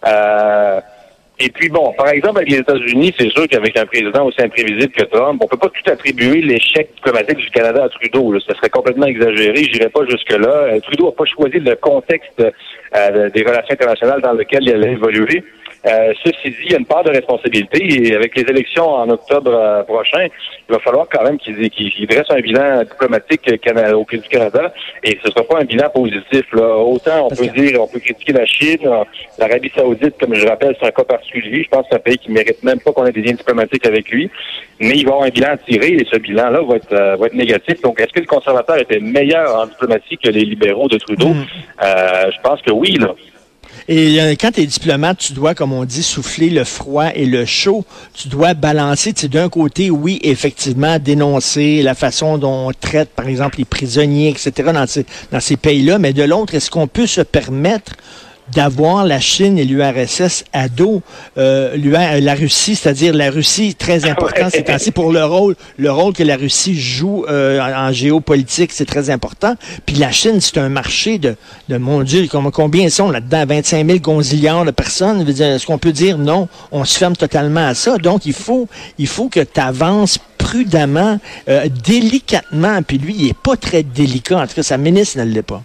Euh, 0.05 0.79
et 1.39 1.49
puis 1.49 1.69
bon, 1.69 1.93
par 1.93 2.09
exemple, 2.09 2.39
avec 2.39 2.49
les 2.49 2.57
États-Unis, 2.57 3.13
c'est 3.17 3.29
sûr 3.29 3.47
qu'avec 3.47 3.77
un 3.77 3.85
président 3.85 4.25
aussi 4.25 4.41
imprévisible 4.41 4.91
que 4.91 5.03
Trump, 5.03 5.39
on 5.43 5.47
peut 5.47 5.57
pas 5.57 5.69
tout 5.69 5.91
attribuer 5.91 6.41
l'échec 6.41 6.89
diplomatique 6.95 7.37
du 7.37 7.49
Canada 7.51 7.83
à 7.83 7.89
Trudeau. 7.89 8.31
Là. 8.31 8.39
Ce 8.47 8.55
serait 8.55 8.69
complètement 8.69 9.05
exagéré. 9.05 9.63
Je 9.63 9.71
n'irai 9.71 9.89
pas 9.89 10.01
jusque-là. 10.09 10.49
Euh, 10.49 10.79
Trudeau 10.79 11.05
n'a 11.05 11.11
pas 11.11 11.25
choisi 11.25 11.59
le 11.59 11.75
contexte 11.75 12.41
euh, 12.41 13.29
des 13.29 13.43
relations 13.43 13.73
internationales 13.73 14.21
dans 14.21 14.33
lequel 14.33 14.63
il 14.63 14.73
allait 14.73 14.93
évoluer. 14.93 15.43
Euh, 15.87 16.13
ceci 16.23 16.49
dit, 16.49 16.55
il 16.65 16.71
y 16.71 16.75
a 16.75 16.79
une 16.79 16.85
part 16.85 17.03
de 17.03 17.11
responsabilité 17.11 18.09
et 18.09 18.15
avec 18.15 18.35
les 18.35 18.43
élections 18.43 18.89
en 18.89 19.09
octobre 19.09 19.51
euh, 19.53 19.83
prochain, 19.83 20.27
il 20.69 20.73
va 20.73 20.79
falloir 20.79 21.07
quand 21.09 21.23
même 21.23 21.37
qu'ils 21.37 22.07
dressent 22.07 22.29
un 22.29 22.41
bilan 22.41 22.83
diplomatique 22.83 23.49
au 23.93 24.03
pays 24.03 24.19
du 24.19 24.27
Canada 24.27 24.73
et 25.03 25.17
ce 25.21 25.27
ne 25.27 25.31
sera 25.31 25.43
pas 25.43 25.59
un 25.61 25.63
bilan 25.63 25.89
positif. 25.89 26.43
Là. 26.53 26.77
Autant 26.77 27.27
on 27.31 27.35
peut 27.35 27.47
dire, 27.47 27.81
on 27.81 27.87
peut 27.87 27.99
critiquer 27.99 28.33
la 28.33 28.45
Chine, 28.45 28.79
l'Arabie 29.37 29.71
Saoudite, 29.73 30.15
comme 30.19 30.35
je 30.35 30.45
rappelle, 30.45 30.75
c'est 30.79 30.87
un 30.87 30.91
cas 30.91 31.03
particulier. 31.05 31.63
Je 31.63 31.69
pense 31.69 31.83
que 31.83 31.87
c'est 31.91 31.95
un 31.95 31.99
pays 31.99 32.17
qui 32.17 32.29
ne 32.29 32.33
mérite 32.33 32.61
même 32.63 32.79
pas 32.79 32.91
qu'on 32.91 33.05
ait 33.05 33.11
des 33.13 33.21
liens 33.21 33.33
diplomatiques 33.33 33.85
avec 33.85 34.09
lui. 34.09 34.29
Mais 34.79 34.95
il 34.95 35.05
va 35.05 35.13
avoir 35.13 35.27
un 35.27 35.29
bilan 35.29 35.51
à 35.51 35.57
tirer 35.57 35.93
et 35.93 36.05
ce 36.11 36.17
bilan-là 36.17 36.61
va 36.61 36.75
être, 36.75 36.93
euh, 36.93 37.15
va 37.15 37.27
être 37.27 37.33
négatif. 37.33 37.81
Donc, 37.81 37.99
est-ce 38.01 38.11
que 38.11 38.19
le 38.19 38.25
conservateur 38.25 38.77
était 38.77 38.99
meilleur 38.99 39.55
en 39.55 39.67
diplomatie 39.67 40.17
que 40.17 40.29
les 40.29 40.43
libéraux 40.43 40.87
de 40.87 40.97
Trudeau? 40.97 41.29
Mm. 41.29 41.45
je 41.81 42.41
pense 42.41 42.61
que 42.61 42.71
oui, 42.71 42.97
là. 42.99 43.13
Et 43.89 44.21
euh, 44.21 44.35
quand 44.39 44.51
tu 44.51 44.61
es 44.61 44.65
diplomate, 44.65 45.17
tu 45.17 45.33
dois, 45.33 45.55
comme 45.55 45.71
on 45.71 45.85
dit, 45.85 46.03
souffler 46.03 46.49
le 46.49 46.65
froid 46.65 47.07
et 47.15 47.25
le 47.25 47.45
chaud. 47.45 47.85
Tu 48.13 48.27
dois 48.27 48.53
balancer. 48.53 49.13
Tu 49.13 49.29
d'un 49.29 49.47
côté, 49.47 49.89
oui, 49.89 50.19
effectivement, 50.23 50.99
dénoncer 50.99 51.81
la 51.81 51.95
façon 51.95 52.37
dont 52.37 52.67
on 52.67 52.71
traite, 52.73 53.09
par 53.09 53.27
exemple, 53.27 53.59
les 53.59 53.65
prisonniers, 53.65 54.29
etc., 54.29 54.71
dans 54.73 54.87
ces, 54.87 55.06
dans 55.31 55.39
ces 55.39 55.56
pays-là. 55.56 55.99
Mais 55.99 56.11
de 56.11 56.23
l'autre, 56.23 56.53
est-ce 56.53 56.69
qu'on 56.69 56.87
peut 56.87 57.07
se 57.07 57.21
permettre 57.21 57.94
d'avoir 58.54 59.06
la 59.06 59.19
Chine 59.19 59.57
et 59.57 59.66
l'URSS 59.66 60.45
à 60.54 60.69
dos, 60.69 61.01
euh, 61.37 61.75
la 62.19 62.35
Russie, 62.35 62.75
c'est-à-dire 62.75 63.13
la 63.13 63.30
Russie 63.30 63.75
très 63.75 64.06
ah 64.06 64.11
important 64.11 64.47
c'est 64.51 64.69
ainsi 64.69 64.92
pour 64.92 65.11
le 65.11 65.23
rôle, 65.23 65.56
le 65.77 65.92
rôle 65.92 66.13
que 66.13 66.23
la 66.23 66.35
Russie 66.37 66.80
joue 66.80 67.25
euh, 67.30 67.59
en, 67.59 67.92
géopolitique, 67.92 68.71
c'est 68.73 68.85
très 68.85 69.09
important. 69.09 69.56
Puis 69.85 69.95
la 69.95 70.11
Chine, 70.11 70.39
c'est 70.42 70.57
un 70.57 70.69
marché 70.69 71.18
de, 71.18 71.35
de 71.69 71.77
mon 71.77 72.04
Dieu, 72.04 72.27
combien 72.54 72.89
sont 72.89 73.11
là-dedans, 73.11 73.45
25 73.45 73.85
000 73.85 73.99
gonzillards 73.99 74.66
de 74.66 74.71
personnes? 74.71 75.27
Est-ce 75.27 75.66
qu'on 75.66 75.77
peut 75.77 75.92
dire 75.92 76.18
non, 76.18 76.47
on 76.71 76.85
se 76.85 76.97
ferme 76.97 77.16
totalement 77.16 77.68
à 77.68 77.73
ça. 77.73 77.97
Donc 77.97 78.25
il 78.25 78.33
faut, 78.33 78.68
il 78.97 79.07
faut 79.07 79.30
que 79.30 79.39
tu 79.39 79.59
avances 79.59 80.19
prudemment, 80.37 81.19
euh, 81.49 81.68
délicatement. 81.83 82.81
Puis 82.83 82.97
lui, 82.97 83.16
il 83.18 83.30
est 83.30 83.37
pas 83.37 83.57
très 83.57 83.83
délicat. 83.83 84.39
En 84.39 84.47
tout 84.47 84.56
cas, 84.56 84.63
sa 84.63 84.77
ministre 84.77 85.19
ne 85.19 85.23
l'est 85.23 85.42
pas. 85.42 85.63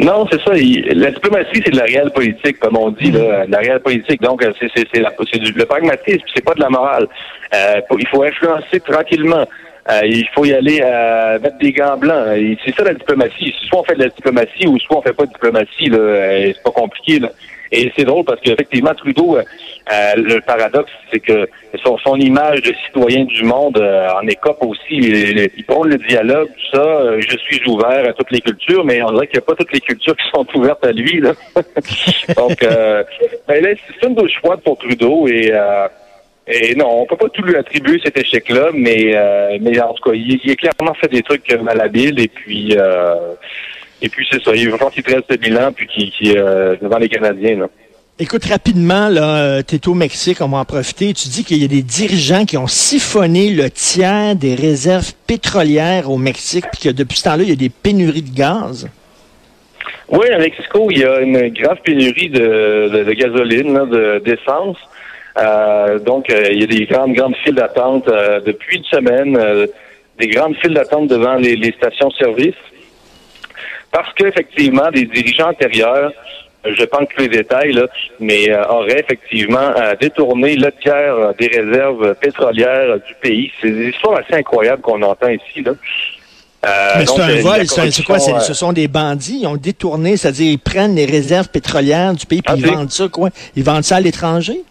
Non, 0.00 0.26
c'est 0.30 0.40
ça. 0.42 0.52
la 0.52 1.10
diplomatie, 1.10 1.62
c'est 1.64 1.70
de 1.70 1.76
la 1.76 1.84
réelle 1.84 2.10
politique, 2.12 2.58
comme 2.58 2.76
on 2.76 2.90
dit, 2.90 3.10
là, 3.10 3.44
la 3.48 3.58
réelle 3.58 3.80
politique. 3.80 4.20
Donc, 4.22 4.42
c'est, 4.58 4.68
c'est, 4.74 4.86
c'est, 4.92 5.04
c'est 5.32 5.38
du, 5.38 5.52
le 5.52 5.64
pragmatisme, 5.64 6.24
c'est 6.34 6.44
pas 6.44 6.54
de 6.54 6.60
la 6.60 6.70
morale. 6.70 7.06
Euh, 7.54 7.80
il 7.98 8.08
faut 8.08 8.22
influencer 8.22 8.80
tranquillement. 8.80 9.46
Euh, 9.90 10.00
il 10.04 10.28
faut 10.32 10.44
y 10.44 10.52
aller 10.52 10.80
euh, 10.82 11.40
mettre 11.40 11.58
des 11.58 11.72
gants 11.72 11.96
blancs. 11.96 12.24
C'est 12.64 12.74
ça 12.74 12.84
la 12.84 12.94
diplomatie. 12.94 13.52
Soit 13.68 13.80
on 13.80 13.84
fait 13.84 13.94
de 13.96 14.04
la 14.04 14.08
diplomatie 14.08 14.66
ou 14.66 14.78
soit 14.78 14.98
on 14.98 15.02
fait 15.02 15.12
pas 15.12 15.26
de 15.26 15.32
diplomatie. 15.32 15.86
Là. 15.86 15.98
Euh, 15.98 16.52
c'est 16.54 16.62
pas 16.62 16.70
compliqué. 16.70 17.18
Là. 17.18 17.30
Et 17.72 17.90
c'est 17.96 18.04
drôle 18.04 18.24
parce 18.24 18.40
qu'effectivement, 18.42 18.94
Trudeau, 18.94 19.38
euh, 19.38 19.42
euh, 19.90 20.12
le 20.16 20.40
paradoxe, 20.42 20.92
c'est 21.10 21.20
que 21.20 21.48
son, 21.82 21.96
son, 21.98 22.16
image 22.16 22.60
de 22.60 22.74
citoyen 22.86 23.24
du 23.24 23.42
monde 23.44 23.78
euh, 23.78 24.10
en 24.12 24.26
écope 24.28 24.58
aussi. 24.60 24.82
Il, 24.90 25.38
il, 25.38 25.64
le 25.84 25.96
dialogue, 26.06 26.48
tout 26.48 26.76
ça. 26.76 27.18
je 27.18 27.36
suis 27.38 27.66
ouvert 27.66 28.06
à 28.06 28.12
toutes 28.12 28.30
les 28.30 28.42
cultures, 28.42 28.84
mais 28.84 29.02
on 29.02 29.10
dirait 29.12 29.26
qu'il 29.26 29.38
n'y 29.38 29.44
a 29.44 29.46
pas 29.46 29.54
toutes 29.54 29.72
les 29.72 29.80
cultures 29.80 30.14
qui 30.14 30.28
sont 30.34 30.46
ouvertes 30.54 30.84
à 30.84 30.92
lui. 30.92 31.20
Là. 31.20 31.32
Donc, 32.36 32.58
ben 32.60 33.76
c'est 33.76 34.06
une 34.06 34.14
douche 34.14 34.36
froide 34.38 34.60
pour 34.64 34.76
Trudeau 34.78 35.26
et... 35.26 35.52
Et 36.48 36.74
non, 36.74 37.02
on 37.02 37.06
peut 37.06 37.16
pas 37.16 37.28
tout 37.28 37.42
lui 37.42 37.54
attribuer 37.54 38.00
cet 38.02 38.18
échec-là, 38.18 38.70
mais 38.74 39.14
mais 39.60 39.80
en 39.80 39.94
tout 39.94 40.10
cas, 40.10 40.12
il, 40.12 40.40
il, 40.42 40.50
a 40.50 40.56
clairement 40.56 40.92
fait 40.94 41.06
des 41.06 41.22
trucs 41.22 41.48
malhabiles 41.62 42.18
et 42.18 42.26
puis 42.26 42.76
et 44.02 44.08
puis 44.08 44.26
c'est 44.30 44.42
ça, 44.42 44.54
il 44.54 44.66
va 44.66 44.72
falloir 44.72 44.92
qu'il 44.92 45.02
traite 45.02 45.24
ce 45.30 45.36
bilan 45.36 45.72
puis 45.72 45.86
qui, 45.86 46.36
euh, 46.36 46.76
devant 46.82 46.98
les 46.98 47.08
Canadiens. 47.08 47.56
Là. 47.60 47.68
Écoute, 48.18 48.44
rapidement, 48.44 49.08
là, 49.08 49.62
tu 49.62 49.76
es 49.76 49.88
au 49.88 49.94
Mexique, 49.94 50.38
on 50.40 50.48
va 50.48 50.58
en 50.58 50.64
profiter. 50.64 51.14
Tu 51.14 51.28
dis 51.28 51.44
qu'il 51.44 51.56
y 51.56 51.64
a 51.64 51.68
des 51.68 51.82
dirigeants 51.82 52.44
qui 52.44 52.58
ont 52.58 52.66
siphonné 52.66 53.50
le 53.50 53.70
tiers 53.70 54.36
des 54.36 54.54
réserves 54.54 55.12
pétrolières 55.26 56.10
au 56.10 56.18
Mexique, 56.18 56.66
puis 56.70 56.82
que 56.82 56.94
depuis 56.94 57.18
ce 57.18 57.24
temps-là, 57.24 57.42
il 57.42 57.48
y 57.48 57.52
a 57.52 57.56
des 57.56 57.70
pénuries 57.70 58.22
de 58.22 58.36
gaz. 58.36 58.88
Oui, 60.08 60.28
à 60.30 60.38
Mexico, 60.38 60.88
il 60.90 60.98
y 60.98 61.04
a 61.04 61.20
une 61.20 61.48
grave 61.48 61.78
pénurie 61.82 62.28
de, 62.28 63.02
de, 63.02 63.12
gasoline, 63.12 64.20
d'essence. 64.22 64.76
Euh, 65.38 65.98
donc, 65.98 66.30
euh, 66.30 66.48
il 66.50 66.60
y 66.60 66.64
a 66.64 66.66
des 66.66 66.84
grandes, 66.84 67.14
grandes 67.14 67.36
files 67.36 67.54
d'attente 67.54 68.06
euh, 68.08 68.40
depuis 68.40 68.76
une 68.76 68.84
semaine, 68.84 69.38
des 70.18 70.28
grandes 70.28 70.56
files 70.56 70.74
d'attente 70.74 71.08
devant 71.08 71.36
les, 71.36 71.56
les 71.56 71.72
stations-service. 71.72 72.54
Parce 73.92 74.12
qu'effectivement, 74.14 74.90
des 74.90 75.04
dirigeants 75.04 75.50
antérieurs, 75.50 76.12
je 76.64 76.84
pense 76.84 77.08
que 77.14 77.22
les 77.22 77.28
détails, 77.28 77.72
là, 77.72 77.86
mais 78.20 78.48
auraient 78.68 79.00
effectivement 79.00 79.72
détourné 80.00 80.56
le 80.56 80.72
tiers 80.80 81.34
des 81.38 81.48
réserves 81.48 82.14
pétrolières 82.14 82.96
du 82.96 83.14
pays. 83.20 83.52
C'est 83.60 83.70
des 83.70 83.88
histoires 83.90 84.18
assez 84.18 84.34
incroyables 84.34 84.80
qu'on 84.80 85.02
entend 85.02 85.28
ici. 85.28 85.62
Là. 85.62 85.72
mais 86.96 87.06
c'est 87.06 87.20
un 87.20 87.40
vol, 87.40 87.66
c'est 87.66 88.04
quoi? 88.04 88.18
ce 88.18 88.54
sont 88.54 88.72
des 88.72 88.88
bandits, 88.88 89.40
ils 89.42 89.46
ont 89.46 89.56
détourné, 89.56 90.16
c'est-à-dire 90.16 90.52
ils 90.52 90.58
prennent 90.58 90.94
les 90.94 91.06
réserves 91.06 91.48
pétrolières 91.48 92.14
du 92.14 92.26
pays 92.26 92.42
puis 92.42 92.54
ils 92.56 92.66
vendent 92.66 92.90
ça, 92.92 93.08
quoi? 93.08 93.30
Ils 93.56 93.64
vendent 93.64 93.84
ça 93.84 93.96
à 93.96 94.00
l'étranger? 94.00 94.62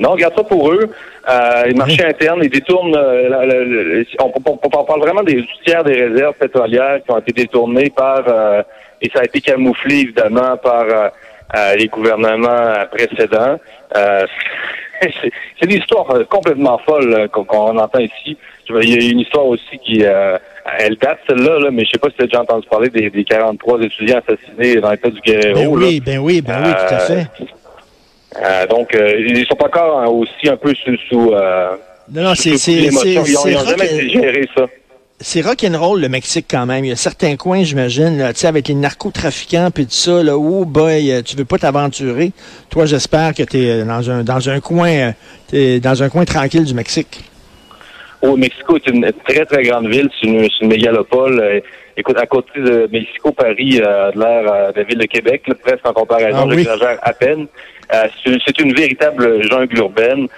Non, 0.00 0.12
regarde 0.12 0.34
ça 0.34 0.42
pour 0.42 0.72
eux. 0.72 0.88
Euh, 1.28 1.64
les 1.66 1.74
marchés 1.74 2.04
internes, 2.04 2.40
ils 2.42 2.50
détournent. 2.50 2.96
Euh, 2.96 4.02
on, 4.18 4.30
parle 4.30 5.00
vraiment 5.00 5.22
des 5.22 5.44
tiers 5.64 5.84
des 5.84 6.06
réserves 6.06 6.34
pétrolières 6.34 7.00
qui 7.04 7.10
ont 7.10 7.18
été 7.18 7.32
détournées 7.32 7.90
par 7.90 8.22
euh, 8.26 8.62
et 9.02 9.10
ça 9.14 9.20
a 9.20 9.24
été 9.24 9.42
camouflé 9.42 9.96
évidemment 9.96 10.56
par 10.56 10.84
euh, 10.84 11.76
les 11.76 11.88
gouvernements 11.88 12.86
précédents. 12.90 13.58
c'est 15.02 15.64
une 15.64 15.72
histoire 15.72 16.06
complètement 16.28 16.78
folle 16.78 17.28
qu'on 17.30 17.78
entend 17.78 17.98
ici. 17.98 18.38
Il 18.68 18.88
y 18.88 19.08
a 19.08 19.10
une 19.10 19.20
histoire 19.20 19.46
aussi 19.46 19.78
qui 19.84 20.02
elle 20.02 20.96
date 20.96 21.18
celle-là, 21.28 21.58
là, 21.58 21.70
mais 21.70 21.84
je 21.84 21.92
sais 21.92 21.98
pas 21.98 22.08
si 22.10 22.16
tu 22.16 22.22
as 22.22 22.26
déjà 22.26 22.42
entendu 22.42 22.66
parler 22.68 22.88
des, 22.90 23.10
des 23.10 23.24
43 23.24 23.80
étudiants 23.82 24.18
assassinés 24.18 24.80
dans 24.80 24.90
l'État 24.90 25.08
du 25.08 25.20
Guerrero. 25.20 25.54
Ben 25.54 25.66
oui, 25.66 26.00
ben 26.00 26.18
oui, 26.18 26.40
ben 26.40 26.62
oui, 26.62 26.70
tout 26.70 26.94
à 26.94 26.98
fait. 26.98 27.26
Euh, 28.42 28.66
donc, 28.66 28.94
euh, 28.94 29.26
ils 29.28 29.46
sont 29.46 29.62
encore 29.62 30.12
aussi 30.12 30.48
un 30.48 30.56
peu 30.56 30.74
sous, 30.74 30.96
sous 31.08 31.32
euh, 31.32 31.70
non, 32.12 32.22
non, 32.22 32.34
c'est 32.34 32.50
Ils 32.50 32.92
n'ont 32.92 33.64
jamais 33.64 34.08
géré 34.08 34.48
ça. 34.56 34.66
C'est 35.22 35.42
rock'n'roll 35.42 36.00
le 36.00 36.08
Mexique 36.08 36.46
quand 36.50 36.64
même. 36.64 36.86
Il 36.86 36.88
y 36.88 36.92
a 36.92 36.96
certains 36.96 37.36
coins, 37.36 37.62
j'imagine, 37.62 38.30
tu 38.30 38.40
sais, 38.40 38.46
avec 38.46 38.68
les 38.68 38.74
narcotrafiquants 38.74 39.70
puis 39.70 39.84
tout 39.84 39.92
ça, 39.92 40.22
là, 40.22 40.38
où 40.38 40.64
boy, 40.64 41.22
tu 41.24 41.36
veux 41.36 41.44
pas 41.44 41.58
t'aventurer. 41.58 42.32
Toi, 42.70 42.86
j'espère 42.86 43.34
que 43.34 43.42
tu 43.42 43.58
es 43.58 43.84
dans 43.84 44.10
un 44.10 44.24
dans 44.24 44.48
un 44.48 44.60
coin 44.60 45.12
es 45.52 45.80
dans 45.80 46.02
un 46.02 46.08
coin 46.08 46.24
tranquille 46.24 46.64
du 46.64 46.72
Mexique. 46.72 47.22
Oh, 48.22 48.36
Mexico 48.36 48.76
est 48.76 48.86
une 48.86 49.10
très, 49.26 49.44
très 49.46 49.62
grande 49.62 49.88
ville. 49.88 50.08
C'est 50.20 50.26
une, 50.26 50.46
une, 50.60 50.68
mégalopole. 50.68 51.62
écoute, 51.96 52.18
à 52.18 52.26
côté 52.26 52.60
de 52.60 52.88
Mexico, 52.92 53.32
Paris 53.32 53.80
a 53.80 54.10
l'air 54.14 54.72
de 54.72 54.78
la 54.78 54.84
ville 54.84 54.98
de 54.98 55.06
Québec, 55.06 55.42
presque 55.62 55.86
en 55.86 55.92
comparaison. 55.92 56.48
Ah, 56.50 56.54
J'exagère 56.54 56.98
à 57.02 57.12
peine. 57.12 57.46
Euh, 57.92 58.06
c'est 58.24 58.60
une 58.60 58.74
véritable 58.74 59.42
jungle 59.50 59.78
urbaine. 59.78 60.28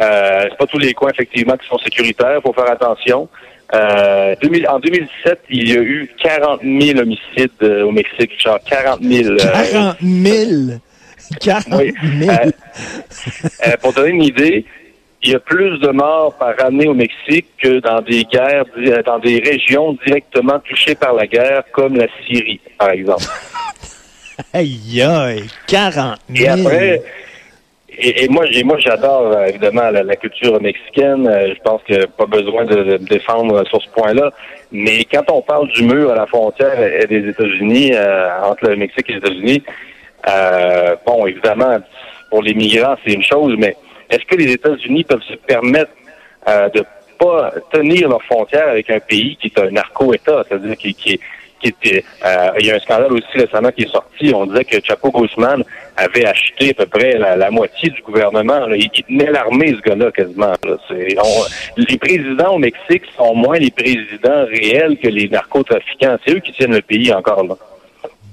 Euh, 0.00 0.46
c'est 0.48 0.56
pas 0.56 0.66
tous 0.66 0.78
les 0.78 0.94
coins 0.94 1.10
effectivement 1.10 1.56
qui 1.56 1.66
sont 1.66 1.78
sécuritaires, 1.78 2.40
faut 2.42 2.52
faire 2.52 2.70
attention. 2.70 3.28
Euh, 3.74 4.34
en 4.68 4.78
2017, 4.78 5.40
il 5.50 5.68
y 5.68 5.76
a 5.76 5.80
eu 5.80 6.10
40 6.22 6.60
000 6.62 6.98
homicides 7.00 7.50
euh, 7.62 7.82
au 7.84 7.90
Mexique, 7.90 8.30
genre 8.40 8.58
40 8.64 9.02
000. 9.02 9.36
40 9.36 9.96
000? 10.00 10.78
40 11.40 11.64
000? 12.18 12.36
pour 13.82 13.92
donner 13.92 14.10
une 14.10 14.22
idée, 14.22 14.64
il 15.22 15.30
y 15.30 15.34
a 15.34 15.40
plus 15.40 15.78
de 15.80 15.88
morts 15.88 16.34
par 16.38 16.54
année 16.64 16.86
au 16.86 16.94
Mexique 16.94 17.46
que 17.60 17.80
dans 17.80 18.00
des 18.00 18.24
guerres, 18.24 18.64
dans 19.04 19.18
des 19.18 19.40
régions 19.40 19.96
directement 20.06 20.58
touchées 20.60 20.94
par 20.94 21.14
la 21.14 21.26
guerre, 21.26 21.64
comme 21.72 21.96
la 21.96 22.06
Syrie, 22.26 22.60
par 22.78 22.90
exemple. 22.90 23.24
Aïe, 24.52 25.02
aïe, 25.02 25.48
40 25.66 26.16
000. 26.30 26.44
Et 26.44 26.48
après, 26.48 27.02
et, 28.00 28.28
moi, 28.28 28.44
moi, 28.64 28.78
j'adore 28.78 29.32
euh, 29.32 29.46
évidemment 29.46 29.90
la, 29.90 30.16
culture 30.16 30.60
mexicaine. 30.60 31.26
Euh, 31.26 31.54
je 31.54 31.60
pense 31.62 31.80
a 31.90 32.06
pas 32.06 32.26
besoin 32.26 32.64
de, 32.64 32.84
de, 32.84 32.96
défendre 32.98 33.66
sur 33.66 33.82
ce 33.82 33.88
point-là. 33.90 34.30
Mais 34.70 35.04
quand 35.04 35.24
on 35.32 35.42
parle 35.42 35.68
du 35.68 35.82
mur 35.82 36.12
à 36.12 36.14
la 36.14 36.26
frontière 36.26 36.76
des 37.08 37.28
États-Unis, 37.28 37.90
euh, 37.94 38.28
entre 38.44 38.68
le 38.68 38.76
Mexique 38.76 39.10
et 39.10 39.14
les 39.14 39.18
États-Unis, 39.18 39.62
bon, 41.04 41.26
évidemment, 41.26 41.78
pour 42.30 42.42
les 42.42 42.54
migrants, 42.54 42.94
c'est 43.04 43.14
une 43.14 43.24
chose, 43.24 43.56
mais 43.58 43.76
est-ce 44.10 44.24
que 44.24 44.36
les 44.36 44.52
États-Unis 44.52 45.04
peuvent 45.04 45.22
se 45.22 45.34
permettre 45.34 45.90
de 46.46 46.82
pas 47.18 47.52
tenir 47.72 48.08
leurs 48.08 48.22
frontières 48.22 48.68
avec 48.68 48.88
un 48.90 49.00
pays 49.00 49.36
qui 49.36 49.48
est 49.48 49.58
un 49.58 49.70
narco-État, 49.70 50.44
c'est-à-dire 50.48 50.76
qui, 50.76 51.20
était, 51.64 52.04
euh, 52.24 52.50
il 52.60 52.66
y 52.66 52.70
a 52.70 52.76
un 52.76 52.78
scandale 52.78 53.12
aussi 53.12 53.26
récemment 53.34 53.70
qui 53.70 53.82
est 53.82 53.92
sorti. 53.92 54.32
On 54.32 54.46
disait 54.46 54.64
que 54.64 54.76
Chapo 54.82 55.10
Guzman 55.10 55.64
avait 55.96 56.24
acheté 56.24 56.70
à 56.70 56.74
peu 56.74 56.86
près 56.86 57.18
la, 57.18 57.50
moitié 57.50 57.90
du 57.90 58.00
gouvernement. 58.02 58.66
Il, 58.68 58.88
tenait 58.90 59.30
l'armée, 59.30 59.74
ce 59.76 59.88
gars-là, 59.88 60.12
quasiment. 60.12 60.52
les 61.76 61.98
présidents 61.98 62.54
au 62.54 62.58
Mexique 62.58 63.02
sont 63.16 63.34
moins 63.34 63.58
les 63.58 63.72
présidents 63.72 64.46
réels 64.46 64.96
que 65.02 65.08
les 65.08 65.28
narcotrafiquants. 65.28 66.16
C'est 66.24 66.34
eux 66.34 66.40
qui 66.40 66.52
tiennent 66.52 66.74
le 66.74 66.82
pays 66.82 67.12
encore 67.12 67.44
là. 67.44 67.56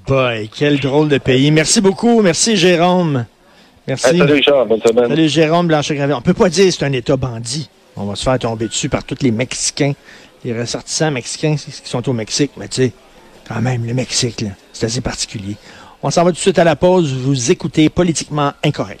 Boy, 0.06 0.48
quel 0.56 0.78
drôle 0.78 1.08
de 1.08 1.18
pays. 1.18 1.50
Merci 1.50 1.80
beaucoup. 1.80 2.22
Merci, 2.22 2.56
Jérôme. 2.56 3.26
Merci. 3.86 4.18
salut, 4.18 4.32
Richard. 4.32 4.66
Bonne 4.66 4.80
semaine. 4.80 5.08
Salut, 5.08 5.28
Jérôme 5.28 5.68
Blanchet-Gravé. 5.68 6.14
On 6.14 6.20
peut 6.20 6.34
pas 6.34 6.48
dire 6.48 6.66
que 6.66 6.70
c'est 6.72 6.84
un 6.84 6.92
État 6.92 7.16
bandit. 7.16 7.68
On 7.96 8.04
va 8.04 8.16
se 8.16 8.24
faire 8.24 8.38
tomber 8.38 8.66
dessus 8.66 8.88
par 8.88 9.04
tous 9.04 9.16
les 9.22 9.30
Mexicains, 9.30 9.92
les 10.44 10.58
ressortissants 10.58 11.10
mexicains 11.10 11.56
qui 11.56 11.72
sont 11.84 12.08
au 12.08 12.12
Mexique. 12.12 12.50
Mais 12.56 12.68
tu 12.68 12.82
sais, 12.82 12.92
quand 13.48 13.60
même, 13.62 13.86
le 13.86 13.94
Mexique, 13.94 14.44
c'est 14.72 14.86
assez 14.86 15.00
particulier. 15.00 15.56
On 16.02 16.10
s'en 16.10 16.24
va 16.24 16.30
tout 16.30 16.36
de 16.36 16.40
suite 16.40 16.58
à 16.58 16.64
la 16.64 16.76
pause. 16.76 17.12
Vous 17.14 17.50
écoutez 17.50 17.88
Politiquement 17.88 18.52
Incorrect. 18.62 19.00